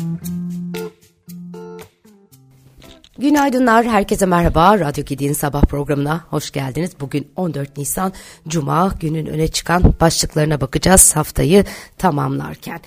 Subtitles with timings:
[0.00, 0.39] Mm-hmm.
[3.20, 4.78] Günaydınlar, herkese merhaba.
[4.78, 6.90] Radyo Gidi'nin sabah programına hoş geldiniz.
[7.00, 8.12] Bugün 14 Nisan
[8.48, 11.64] Cuma günün öne çıkan başlıklarına bakacağız haftayı
[11.98, 12.80] tamamlarken.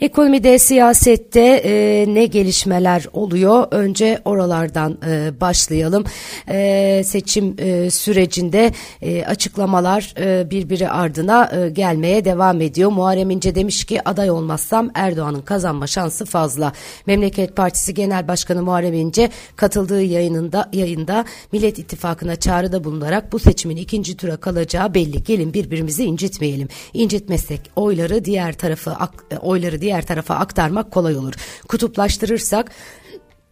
[0.00, 3.66] Ekonomide, siyasette e, ne gelişmeler oluyor?
[3.70, 6.04] Önce oralardan e, başlayalım.
[6.48, 12.90] E, seçim e, sürecinde e, açıklamalar e, birbiri ardına e, gelmeye devam ediyor.
[12.90, 16.72] Muharrem İnce demiş ki aday olmazsam Erdoğan'ın kazanma şansı fazla.
[17.06, 19.30] Memleket Partisi Genel Başkanı Muharrem İnce
[19.74, 25.22] katıldığı yayınında yayında Millet İttifakı'na çağrıda bulunarak bu seçimin ikinci tura kalacağı belli.
[25.24, 26.68] Gelin birbirimizi incitmeyelim.
[26.92, 28.96] İncitmezsek oyları diğer tarafı
[29.40, 31.34] oyları diğer tarafa aktarmak kolay olur.
[31.68, 32.70] Kutuplaştırırsak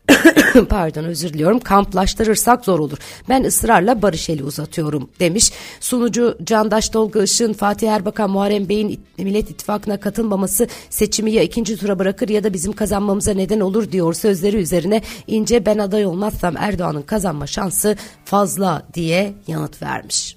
[0.68, 2.98] pardon özür diliyorum kamplaştırırsak zor olur.
[3.28, 5.52] Ben ısrarla barış eli uzatıyorum demiş.
[5.80, 11.98] Sunucu Candaş Tolga Işık'ın Fatih Erbakan Muharrem Bey'in Millet İttifakı'na katılmaması seçimi ya ikinci tura
[11.98, 17.02] bırakır ya da bizim kazanmamıza neden olur diyor sözleri üzerine ince ben aday olmazsam Erdoğan'ın
[17.02, 20.36] kazanma şansı fazla diye yanıt vermiş.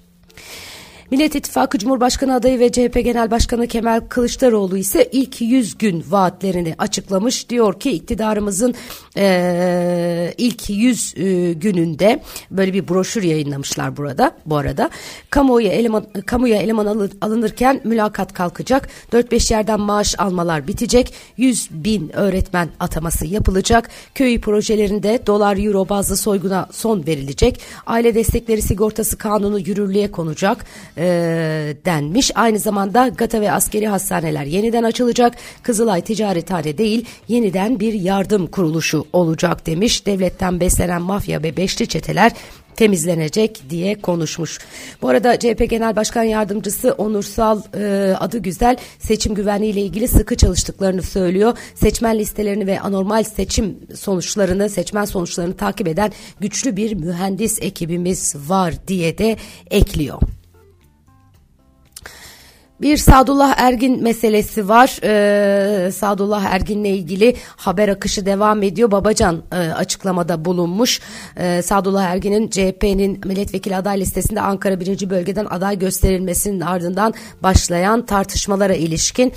[1.10, 6.74] Millet İttifakı Cumhurbaşkanı adayı ve CHP Genel Başkanı Kemal Kılıçdaroğlu ise ilk 100 gün vaatlerini
[6.78, 7.48] açıklamış.
[7.50, 8.74] Diyor ki iktidarımızın
[9.16, 14.90] e, ilk 100 e, gününde böyle bir broşür yayınlamışlar burada bu arada.
[15.30, 18.88] Kamuoyu eleman, kamuya eleman alınırken mülakat kalkacak.
[19.12, 21.14] 4-5 yerden maaş almalar bitecek.
[21.36, 23.90] 100 bin öğretmen ataması yapılacak.
[24.14, 27.60] Köy projelerinde dolar euro bazlı soyguna son verilecek.
[27.86, 30.66] Aile destekleri sigortası kanunu yürürlüğe konacak
[30.98, 31.04] e,
[31.84, 32.30] denmiş.
[32.34, 35.34] Aynı zamanda GATA ve askeri hastaneler yeniden açılacak.
[35.62, 40.06] Kızılay Ticarethane değil yeniden bir yardım kuruluşu olacak demiş.
[40.06, 42.32] Devletten beslenen mafya ve beşli çeteler
[42.76, 44.58] temizlenecek diye konuşmuş.
[45.02, 50.36] Bu arada CHP Genel Başkan Yardımcısı Onursal e, adı güzel seçim güvenliği ile ilgili sıkı
[50.36, 51.58] çalıştıklarını söylüyor.
[51.74, 58.74] Seçmen listelerini ve anormal seçim sonuçlarını, seçmen sonuçlarını takip eden güçlü bir mühendis ekibimiz var
[58.88, 59.36] diye de
[59.70, 60.20] ekliyor.
[62.80, 64.98] Bir Sadullah Ergin meselesi var.
[65.02, 68.90] Ee, Sadullah Ergin'le ilgili haber akışı devam ediyor.
[68.90, 71.00] Babacan e, açıklamada bulunmuş.
[71.36, 75.10] Ee, Sadullah Ergin'in CHP'nin milletvekili aday listesinde Ankara 1.
[75.10, 79.32] bölgeden aday gösterilmesinin ardından başlayan tartışmalara ilişkin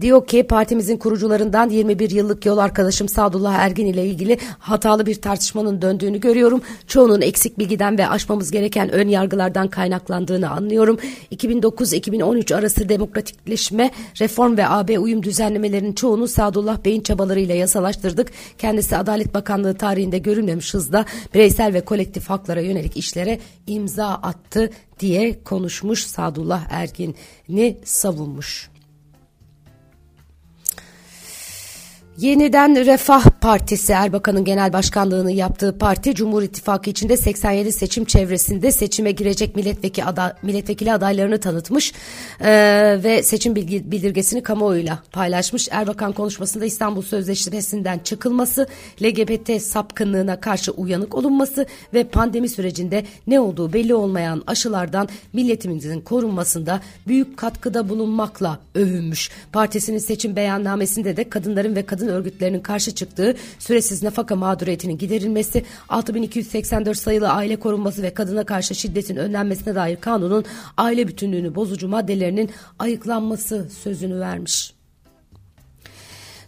[0.00, 5.82] diyor ki partimizin kurucularından 21 yıllık yol arkadaşım Sadullah Ergin ile ilgili hatalı bir tartışmanın
[5.82, 6.60] döndüğünü görüyorum.
[6.86, 10.98] Çoğunun eksik bilgiden ve aşmamız gereken ön yargılardan kaynaklandığını anlıyorum.
[11.32, 13.90] 2009-2013 arası demokratikleşme,
[14.20, 18.30] reform ve AB uyum düzenlemelerinin çoğunu Sadullah Bey'in çabalarıyla yasalaştırdık.
[18.58, 25.42] Kendisi Adalet Bakanlığı tarihinde görülmemiş hızda bireysel ve kolektif haklara yönelik işlere imza attı diye
[25.44, 28.73] konuşmuş Sadullah Ergin'i savunmuş.
[32.18, 39.10] Yeniden Refah Partisi Erbakan'ın genel başkanlığını yaptığı parti Cumhur İttifakı içinde 87 seçim çevresinde seçime
[39.10, 41.92] girecek milletvekili, ada, milletvekili adaylarını tanıtmış
[42.40, 45.68] ee, ve seçim bilgi, bildirgesini kamuoyuyla paylaşmış.
[45.70, 48.66] Erbakan konuşmasında İstanbul Sözleşmesi'nden çıkılması,
[49.02, 56.80] LGBT sapkınlığına karşı uyanık olunması ve pandemi sürecinde ne olduğu belli olmayan aşılardan milletimizin korunmasında
[57.06, 59.30] büyük katkıda bulunmakla övünmüş.
[59.52, 65.64] Partisinin seçim beyannamesinde de kadınların ve kadın kadın örgütlerinin karşı çıktığı süresiz nafaka mağduriyetinin giderilmesi,
[65.88, 70.44] 6284 sayılı aile korunması ve kadına karşı şiddetin önlenmesine dair kanunun
[70.76, 74.73] aile bütünlüğünü bozucu maddelerinin ayıklanması sözünü vermiş.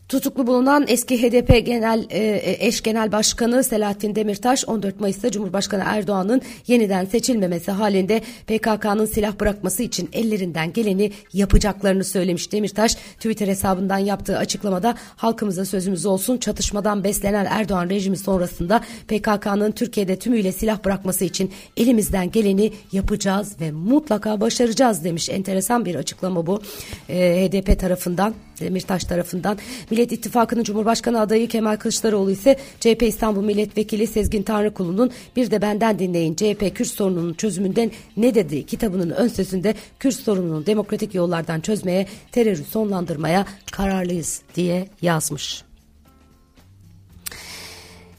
[0.08, 5.82] Tutuklu bulunan eski HDP Genel e, e, eş Genel Başkanı Selahattin Demirtaş 14 Mayıs'ta Cumhurbaşkanı
[5.86, 12.94] Erdoğan'ın yeniden seçilmemesi halinde PKK'nın silah bırakması için ellerinden geleni yapacaklarını söylemiş Demirtaş.
[12.94, 20.52] Twitter hesabından yaptığı açıklamada halkımıza sözümüz olsun çatışmadan beslenen Erdoğan rejimi sonrasında PKK'nın Türkiye'de tümüyle
[20.52, 25.28] silah bırakması için elimizden geleni yapacağız ve mutlaka başaracağız demiş.
[25.28, 26.62] Enteresan bir açıklama bu
[27.08, 29.58] e, HDP tarafından Demirtaş tarafından.
[29.90, 35.98] Millet İttifakı'nın Cumhurbaşkanı adayı Kemal Kılıçdaroğlu ise CHP İstanbul Milletvekili Sezgin Tanrıkulu'nun bir de benden
[35.98, 42.06] dinleyin CHP Kürt sorununun çözümünden ne dedi kitabının ön sözünde Kürt sorununu demokratik yollardan çözmeye,
[42.32, 45.65] terörü sonlandırmaya kararlıyız diye yazmış.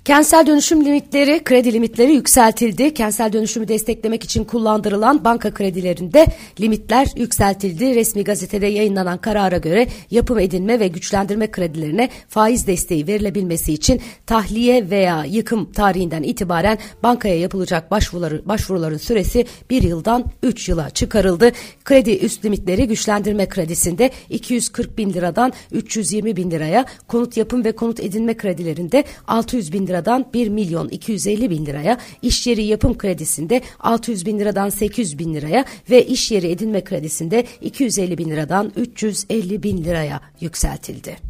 [0.08, 2.94] Kentsel dönüşüm limitleri, kredi limitleri yükseltildi.
[2.94, 6.26] Kentsel dönüşümü desteklemek için kullandırılan banka kredilerinde
[6.60, 7.96] limitler yükseltildi.
[7.96, 14.90] Resmi gazetede yayınlanan karara göre yapım edinme ve güçlendirme kredilerine faiz desteği verilebilmesi için tahliye
[14.90, 21.52] veya yıkım tarihinden itibaren bankaya yapılacak başvuruları, başvuruların süresi bir yıldan 3 yıla çıkarıldı.
[21.86, 28.00] Kredi üst limitleri güçlendirme kredisinde 240 bin liradan 320 bin liraya, konut yapım ve konut
[28.00, 33.62] edinme kredilerinde 600 bin lira liradan 1 milyon 250 bin liraya, iş yeri yapım kredisinde
[33.80, 39.64] 600 bin liradan 800 bin liraya ve iş yeri edinme kredisinde 250 bin liradan 350
[39.64, 41.27] bin liraya yükseltildi.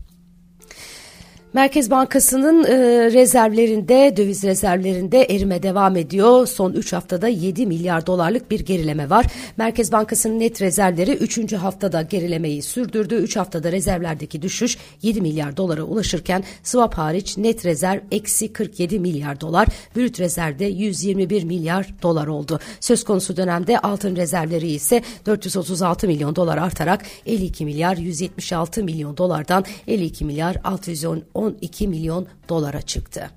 [1.54, 2.78] Merkez Bankası'nın e,
[3.12, 6.48] rezervlerinde, döviz rezervlerinde erime devam ediyor.
[6.48, 9.26] Son 3 haftada 7 milyar dolarlık bir gerileme var.
[9.58, 11.54] Merkez Bankası'nın net rezervleri 3.
[11.54, 13.16] haftada gerilemeyi sürdürdü.
[13.16, 19.42] 3 haftada rezervlerdeki düşüş 7 milyar dolara ulaşırken swap hariç net rezerv eksi 47 milyar
[19.42, 22.60] dolar, brüt rezervde 121 milyar dolar oldu.
[22.80, 29.66] Söz konusu dönemde altın rezervleri ise 436 milyon dolar artarak 52 milyar 176 milyon dolardan
[29.88, 33.30] 52 milyar 610 12 milyon dolara çıktı.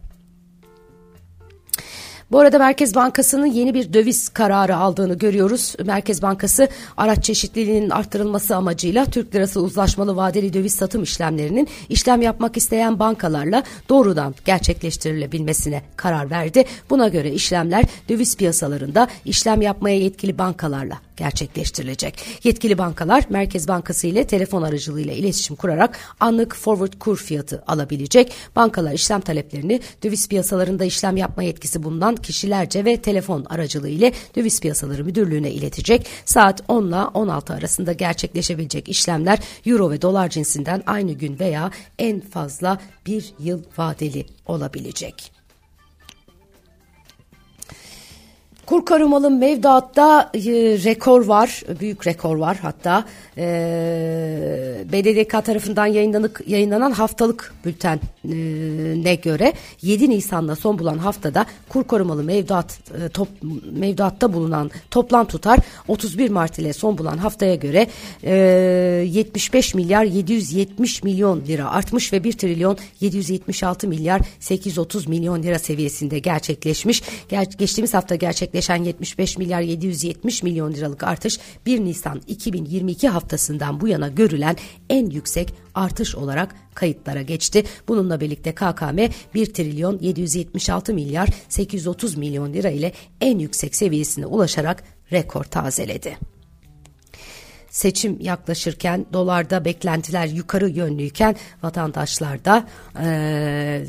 [2.30, 5.74] Bu arada Merkez Bankası'nın yeni bir döviz kararı aldığını görüyoruz.
[5.84, 12.56] Merkez Bankası araç çeşitliliğinin arttırılması amacıyla Türk lirası uzlaşmalı vadeli döviz satım işlemlerinin işlem yapmak
[12.56, 16.64] isteyen bankalarla doğrudan gerçekleştirilebilmesine karar verdi.
[16.90, 22.18] Buna göre işlemler döviz piyasalarında işlem yapmaya yetkili bankalarla gerçekleştirilecek.
[22.44, 28.32] Yetkili bankalar Merkez Bankası ile telefon aracılığıyla iletişim kurarak anlık forward kur fiyatı alabilecek.
[28.56, 34.60] Bankalar işlem taleplerini döviz piyasalarında işlem yapma yetkisi bulunan kişilerce ve telefon aracılığı ile döviz
[34.60, 36.06] piyasaları müdürlüğüne iletecek.
[36.24, 42.20] Saat 10 ile 16 arasında gerçekleşebilecek işlemler euro ve dolar cinsinden aynı gün veya en
[42.20, 45.39] fazla bir yıl vadeli olabilecek.
[48.70, 50.40] Kur korumalı mevduatta e,
[50.84, 53.04] rekor var, büyük rekor var hatta.
[53.36, 53.44] E,
[54.92, 58.34] BDDK tarafından yayınlanık, yayınlanan haftalık bülten e,
[59.04, 59.52] ne göre
[59.82, 63.28] 7 Nisan'da son bulan haftada kur korumalı mevduat e, top,
[63.72, 65.58] mevduatta bulunan toplam tutar
[65.88, 67.86] 31 Mart ile son bulan haftaya göre
[68.22, 75.58] e, 75 milyar 770 milyon lira artmış ve 1 trilyon 776 milyar 830 milyon lira
[75.58, 77.02] seviyesinde gerçekleşmiş.
[77.28, 78.14] Ger geçtiğimiz hafta
[78.60, 84.56] gerçekleşen 75 milyar 770 milyon liralık artış 1 Nisan 2022 haftasından bu yana görülen
[84.90, 87.64] en yüksek artış olarak kayıtlara geçti.
[87.88, 88.98] Bununla birlikte KKM
[89.34, 96.16] 1 trilyon 776 milyar 830 milyon lira ile en yüksek seviyesine ulaşarak rekor tazeledi
[97.70, 102.66] seçim yaklaşırken dolarda beklentiler yukarı yönlüyken vatandaşlar da
[103.00, 103.84] e,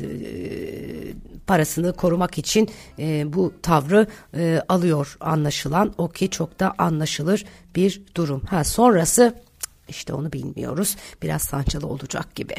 [1.46, 7.44] parasını korumak için e, bu tavrı e, alıyor anlaşılan o ki çok da anlaşılır
[7.76, 8.42] bir durum.
[8.50, 9.42] Ha sonrası
[9.88, 10.96] işte onu bilmiyoruz.
[11.22, 12.54] Biraz sancılı olacak gibi.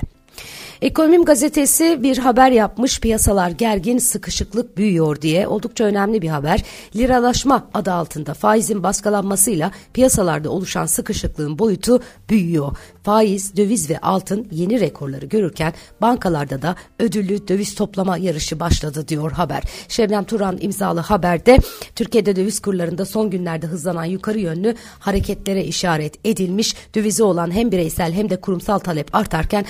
[0.84, 6.64] Ekonomim gazetesi bir haber yapmış piyasalar gergin sıkışıklık büyüyor diye oldukça önemli bir haber.
[6.96, 12.78] Liralaşma adı altında faizin baskılanmasıyla piyasalarda oluşan sıkışıklığın boyutu büyüyor.
[13.04, 19.32] Faiz, döviz ve altın yeni rekorları görürken bankalarda da ödüllü döviz toplama yarışı başladı diyor
[19.32, 19.64] haber.
[19.88, 21.58] Şebnem Turan imzalı haberde
[21.96, 26.76] Türkiye'de döviz kurlarında son günlerde hızlanan yukarı yönlü hareketlere işaret edilmiş.
[26.96, 29.66] Dövize olan hem bireysel hem de kurumsal talep artarken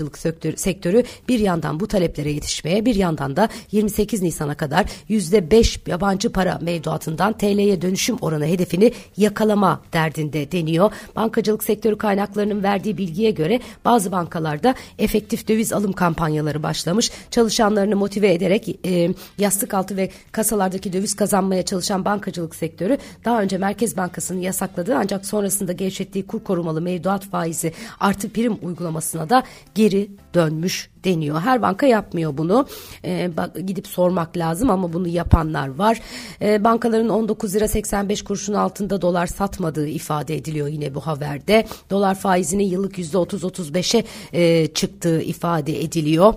[0.00, 6.32] bankacılık sektörü bir yandan bu taleplere yetişmeye bir yandan da 28 Nisan'a kadar %5 yabancı
[6.32, 10.92] para mevduatından TL'ye dönüşüm oranı hedefini yakalama derdinde deniyor.
[11.16, 17.10] Bankacılık sektörü kaynaklarının verdiği bilgiye göre bazı bankalarda efektif döviz alım kampanyaları başlamış.
[17.30, 23.58] Çalışanlarını motive ederek e, yastık altı ve kasalardaki döviz kazanmaya çalışan bankacılık sektörü daha önce
[23.58, 29.42] Merkez Bankası'nın yasakladığı ancak sonrasında gevşettiği kur korumalı mevduat faizi artı prim uygulamasına da
[29.74, 29.89] geri
[30.34, 31.40] dönmüş deniyor.
[31.40, 32.66] Her banka yapmıyor bunu.
[33.04, 36.00] E, bak, gidip sormak lazım ama bunu yapanlar var.
[36.42, 41.66] E, bankaların 19 lira 85 kuruşun altında dolar satmadığı ifade ediliyor yine bu haberde.
[41.90, 46.34] Dolar faizinin yıllık %30-35'e e, çıktığı ifade ediliyor.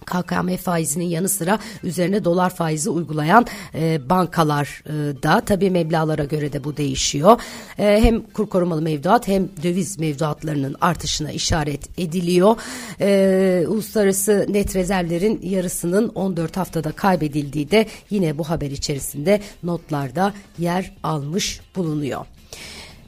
[0.00, 6.52] KKM faizinin yanı sıra üzerine dolar faizi uygulayan e, bankalar e, da tabi meblalara göre
[6.52, 7.40] de bu değişiyor.
[7.78, 12.56] E, hem kur korumalı mevduat hem döviz mevduatlarının artışına işaret ediliyor.
[13.00, 20.92] E, uluslararası net rezervlerin yarısının 14 haftada kaybedildiği de yine bu haber içerisinde notlarda yer
[21.02, 22.26] almış bulunuyor.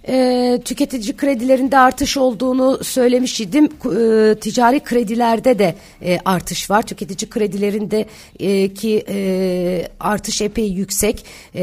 [0.09, 3.64] E, tüketici kredilerinde artış olduğunu söylemiş idim.
[3.64, 6.82] E, ticari kredilerde de e, artış var.
[6.82, 8.06] Tüketici kredilerinde
[8.40, 11.25] e, ki e, artış epey yüksek.
[11.54, 11.62] E,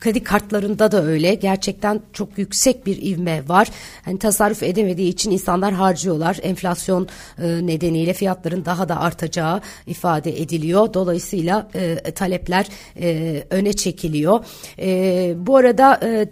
[0.00, 1.34] kredi kartlarında da öyle.
[1.34, 3.68] Gerçekten çok yüksek bir ivme var.
[4.04, 6.38] Hani tasarruf edemediği için insanlar harcıyorlar.
[6.42, 10.94] Enflasyon e, nedeniyle fiyatların daha da artacağı ifade ediliyor.
[10.94, 12.66] Dolayısıyla e, talepler
[13.00, 14.44] e, öne çekiliyor.
[14.78, 16.26] E, bu arada e,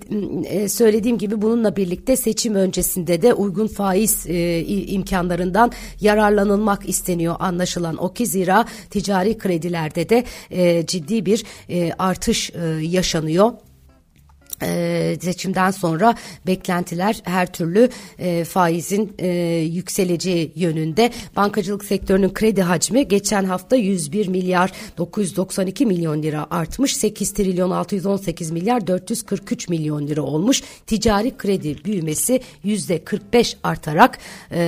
[0.45, 7.97] e söylediğim gibi bununla birlikte seçim öncesinde de uygun faiz e, imkanlarından yararlanılmak isteniyor anlaşılan
[7.97, 13.53] o ki zira ticari kredilerde de e, ciddi bir e, artış e, yaşanıyor
[14.63, 16.15] e, seçimden sonra
[16.47, 19.29] beklentiler her türlü e, faizin e,
[19.59, 21.11] yükseleceği yönünde.
[21.37, 26.97] Bankacılık sektörünün kredi hacmi geçen hafta 101 milyar 992 milyon lira artmış.
[26.97, 30.63] 8 trilyon 618 milyar 443 milyon lira olmuş.
[30.87, 34.19] Ticari kredi büyümesi yüzde 45 artarak
[34.53, 34.63] e,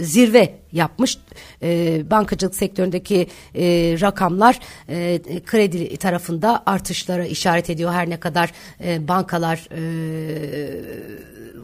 [0.00, 1.18] zirve yapmış.
[1.62, 3.64] E, bankacılık sektöründeki e,
[4.00, 7.92] rakamlar e, kredi tarafında artışlara işaret ediyor.
[7.92, 8.52] Her ne kadar
[8.84, 9.84] e, bankalar e,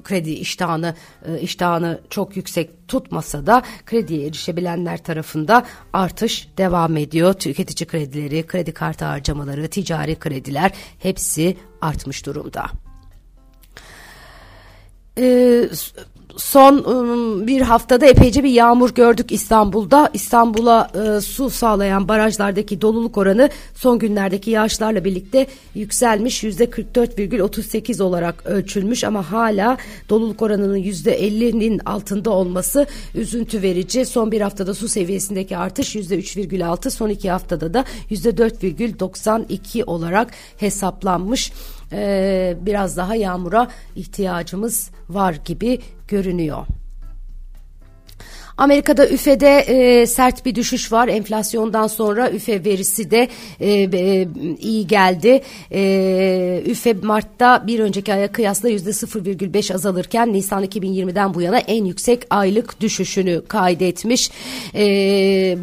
[0.05, 0.95] kredi iştahını
[1.27, 7.33] e, iştahını çok yüksek tutmasa da krediye erişebilenler tarafında artış devam ediyor.
[7.33, 12.67] Tüketici kredileri, kredi kartı harcamaları, ticari krediler hepsi artmış durumda.
[15.19, 15.69] Ee,
[16.37, 20.11] son ıı, bir haftada epeyce bir yağmur gördük İstanbul'da.
[20.15, 26.45] İstanbul'a e, su sağlayan barajlardaki doluluk oranı son günlerdeki yağışlarla birlikte yükselmiş.
[26.45, 29.77] Yüzde 44,38 olarak ölçülmüş ama hala
[30.09, 34.05] doluluk oranının yüzde 50'nin altında olması üzüntü verici.
[34.07, 40.31] Son bir haftada su seviyesindeki artış yüzde 3,6 son iki haftada da yüzde 4,92 olarak
[40.57, 41.53] hesaplanmış
[41.93, 45.79] e, biraz daha yağmura ihtiyacımız var gibi
[46.09, 46.67] görünüyor.
[48.61, 51.09] Amerika'da üfede e, sert bir düşüş var.
[51.09, 53.29] Enflasyondan sonra üfe verisi de
[53.61, 54.29] e, e,
[54.61, 55.43] iyi geldi.
[55.73, 61.85] E, üfe Mart'ta bir önceki aya kıyasla yüzde 0,5 azalırken Nisan 2020'den bu yana en
[61.85, 64.31] yüksek aylık düşüşünü kaydetmiş.
[64.75, 64.85] E,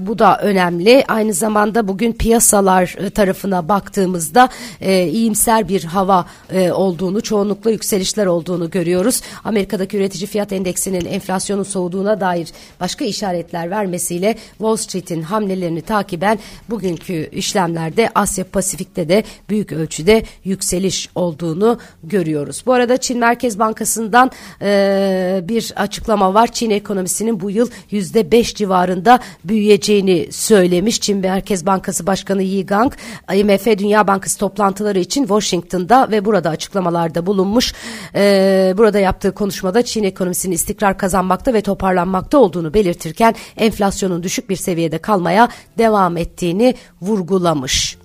[0.08, 1.04] bu da önemli.
[1.08, 4.50] Aynı zamanda bugün piyasalar e, tarafına baktığımızda
[4.82, 9.22] e, iyimser bir hava e, olduğunu, çoğunlukla yükselişler olduğunu görüyoruz.
[9.44, 12.48] Amerika'daki üretici fiyat endeksinin enflasyonun soğuduğuna dair
[12.88, 16.40] başka işaretler vermesiyle Wall Street'in hamlelerini takiben
[16.70, 22.64] bugünkü işlemlerde Asya Pasifik'te de büyük ölçüde yükseliş olduğunu görüyoruz.
[22.66, 26.52] Bu arada Çin Merkez Bankası'ndan e, bir açıklama var.
[26.52, 31.02] Çin ekonomisinin bu yıl yüzde beş civarında büyüyeceğini söylemiş.
[31.02, 32.94] Çin Merkez Bankası Başkanı Yi Gang,
[33.34, 37.74] IMF Dünya Bankası toplantıları için Washington'da ve burada açıklamalarda bulunmuş.
[38.16, 44.56] E, burada yaptığı konuşmada Çin ekonomisinin istikrar kazanmakta ve toparlanmakta olduğunu belirtirken enflasyonun düşük bir
[44.56, 47.98] seviyede kalmaya devam ettiğini vurgulamış.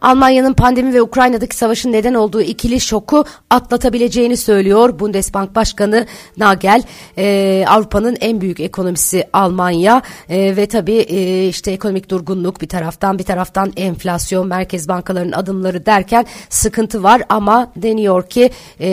[0.00, 6.82] Almanya'nın pandemi ve Ukrayna'daki savaşın neden olduğu ikili şoku atlatabileceğini söylüyor Bundesbank Başkanı Nagel.
[7.18, 13.18] E, Avrupa'nın en büyük ekonomisi Almanya e, ve tabii e, işte ekonomik durgunluk bir taraftan
[13.18, 18.88] bir taraftan enflasyon, merkez bankalarının adımları derken sıkıntı var ama deniyor ki e,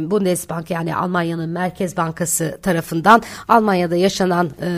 [0.00, 4.70] Bundesbank yani Almanya'nın Merkez Bankası tarafından Almanya'da yaşanan e,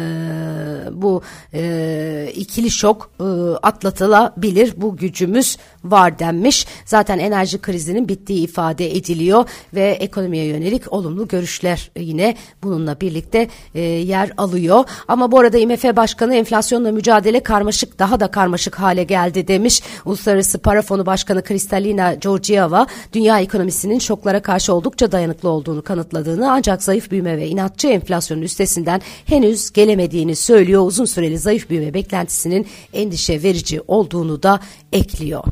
[0.92, 1.22] bu
[1.54, 3.24] e, ikili şok e,
[3.62, 4.74] atlatılabilir.
[4.76, 6.66] Bu güç gücümüz var denmiş.
[6.84, 13.80] Zaten enerji krizinin bittiği ifade ediliyor ve ekonomiye yönelik olumlu görüşler yine bununla birlikte e,
[13.80, 14.84] yer alıyor.
[15.08, 19.82] Ama bu arada IMF Başkanı enflasyonla mücadele karmaşık daha da karmaşık hale geldi demiş.
[20.04, 26.82] Uluslararası Para Fonu Başkanı Kristalina Georgieva dünya ekonomisinin şoklara karşı oldukça dayanıklı olduğunu kanıtladığını ancak
[26.82, 30.86] zayıf büyüme ve inatçı enflasyonun üstesinden henüz gelemediğini söylüyor.
[30.86, 34.60] Uzun süreli zayıf büyüme beklentisinin endişe verici olduğunu da
[35.04, 35.44] ekliyor.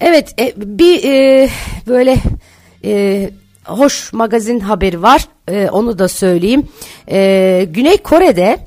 [0.00, 1.48] Evet e, bir e,
[1.86, 2.16] böyle
[2.84, 3.30] e,
[3.64, 6.68] hoş magazin haberi var e, onu da söyleyeyim.
[7.10, 8.58] E, Güney Kore'de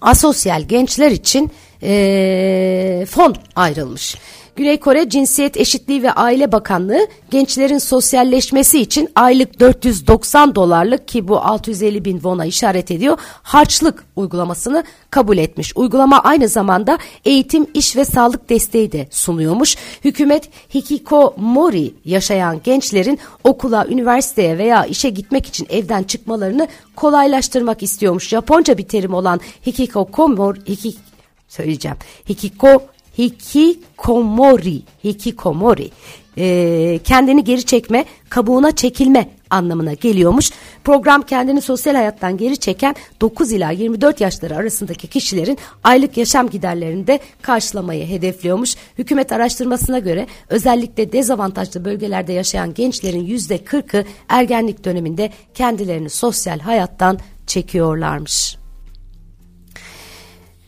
[0.00, 1.50] asosyal gençler için
[1.82, 4.16] e, fon ayrılmış.
[4.60, 11.40] Güney Kore Cinsiyet Eşitliği ve Aile Bakanlığı gençlerin sosyalleşmesi için aylık 490 dolarlık ki bu
[11.40, 15.76] 650 bin won'a işaret ediyor harçlık uygulamasını kabul etmiş.
[15.76, 19.76] Uygulama aynı zamanda eğitim, iş ve sağlık desteği de sunuyormuş.
[20.04, 28.28] Hükümet Hikikomori yaşayan gençlerin okula, üniversiteye veya işe gitmek için evden çıkmalarını kolaylaştırmak istiyormuş.
[28.28, 30.94] Japonca bir terim olan Hikikomori, Hiki,
[31.50, 31.96] söyleyeceğim.
[32.28, 32.82] Hikiko
[33.18, 35.90] hikikomori, hikikomori
[36.38, 40.50] e, kendini geri çekme, kabuğuna çekilme anlamına geliyormuş.
[40.84, 47.06] Program kendini sosyal hayattan geri çeken 9 ila 24 yaşları arasındaki kişilerin aylık yaşam giderlerini
[47.06, 48.76] de karşılamayı hedefliyormuş.
[48.98, 58.59] Hükümet araştırmasına göre özellikle dezavantajlı bölgelerde yaşayan gençlerin %40'ı ergenlik döneminde kendilerini sosyal hayattan çekiyorlarmış.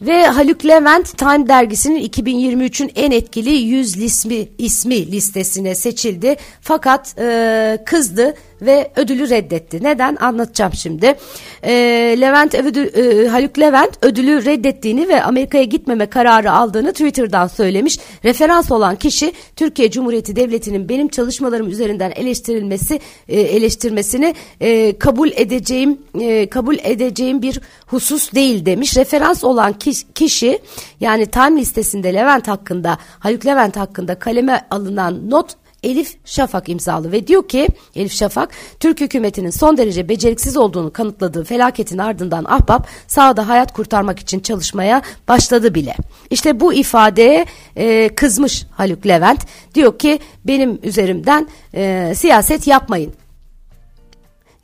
[0.07, 6.37] Ve Haluk Levent Time dergisinin 2023'ün en etkili 100 ismi, ismi listesine seçildi.
[6.61, 9.85] Fakat e, kızdı ve ödülü reddetti.
[9.85, 10.17] Neden?
[10.21, 11.15] Anlatacağım şimdi.
[11.63, 11.73] E,
[12.21, 17.99] Levent ödül, e, Haluk Levent ödülü reddettiğini ve Amerika'ya gitmeme kararı aldığını Twitter'dan söylemiş.
[18.25, 25.99] Referans olan kişi Türkiye Cumhuriyeti Devleti'nin benim çalışmalarım üzerinden eleştirilmesi e, eleştirmesini e, kabul edeceğim
[26.21, 28.97] e, kabul edeceğim bir husus değil demiş.
[28.97, 29.75] Referans olan
[30.15, 30.59] kişi
[31.01, 37.27] yani Time listesinde Levent hakkında Haluk Levent hakkında kaleme alınan not Elif Şafak imzalı ve
[37.27, 43.49] diyor ki Elif Şafak Türk hükümetinin son derece beceriksiz olduğunu kanıtladığı felaketin ardından Ahbap sahada
[43.49, 45.97] hayat kurtarmak için çalışmaya başladı bile.
[46.31, 47.47] İşte bu ifadeye
[47.77, 53.13] e, kızmış Haluk Levent diyor ki benim üzerimden e, siyaset yapmayın.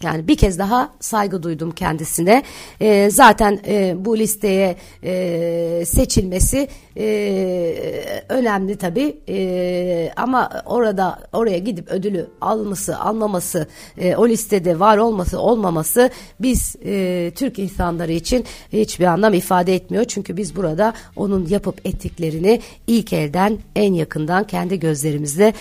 [0.02, 2.42] Yani bir kez daha saygı duydum kendisine.
[2.80, 9.16] E, zaten e, bu listeye e, seçilmesi e, önemli tabii.
[9.28, 13.66] E, ama orada oraya gidip ödülü alması, almaması,
[13.98, 20.04] e, o listede var olması, olmaması biz e, Türk insanları için hiçbir anlam ifade etmiyor.
[20.04, 25.52] Çünkü biz burada onun yapıp ettiklerini ilk elden, en yakından kendi gözlerimizle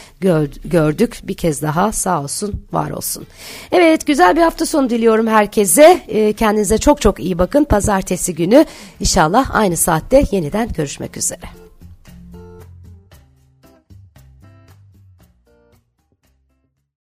[0.65, 1.19] gördük.
[1.23, 3.27] Bir kez daha sağ olsun, var olsun.
[3.71, 6.01] Evet, güzel bir hafta sonu diliyorum herkese.
[6.07, 7.63] E, kendinize çok çok iyi bakın.
[7.63, 8.65] Pazartesi günü
[8.99, 11.26] inşallah aynı saatte yeniden görüşmek üzere.
[11.31, 11.66] It.